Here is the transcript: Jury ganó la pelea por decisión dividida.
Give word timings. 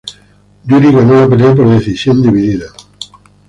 Jury 0.65 0.91
ganó 0.91 1.13
la 1.13 1.29
pelea 1.29 1.53
por 1.55 1.69
decisión 1.69 2.23
dividida. 2.23 2.65